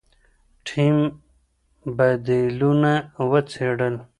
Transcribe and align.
ټیم 0.67 0.97
بدیلونه 1.97 2.93
وڅېړل. 3.29 3.95